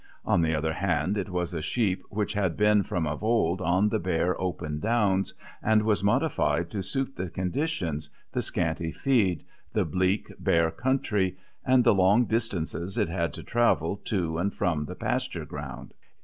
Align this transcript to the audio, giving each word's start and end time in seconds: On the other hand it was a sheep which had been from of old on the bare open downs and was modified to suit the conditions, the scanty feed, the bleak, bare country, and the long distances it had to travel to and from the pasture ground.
On 0.25 0.41
the 0.41 0.55
other 0.55 0.73
hand 0.73 1.15
it 1.15 1.29
was 1.29 1.53
a 1.53 1.61
sheep 1.61 2.03
which 2.09 2.33
had 2.33 2.57
been 2.57 2.81
from 2.81 3.05
of 3.05 3.23
old 3.23 3.61
on 3.61 3.87
the 3.89 3.99
bare 3.99 4.35
open 4.41 4.79
downs 4.79 5.35
and 5.61 5.83
was 5.83 6.03
modified 6.03 6.71
to 6.71 6.81
suit 6.81 7.15
the 7.15 7.29
conditions, 7.29 8.09
the 8.31 8.41
scanty 8.41 8.91
feed, 8.91 9.43
the 9.73 9.85
bleak, 9.85 10.31
bare 10.39 10.71
country, 10.71 11.37
and 11.63 11.83
the 11.83 11.93
long 11.93 12.25
distances 12.25 12.97
it 12.97 13.09
had 13.09 13.31
to 13.33 13.43
travel 13.43 13.97
to 14.05 14.39
and 14.39 14.55
from 14.55 14.85
the 14.85 14.95
pasture 14.95 15.45
ground. 15.45 15.93